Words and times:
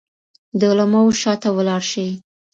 د 0.59 0.61
علماوو 0.71 1.17
شاته 1.21 1.49
ولاړ 1.53 1.81
شئ. 1.91 2.09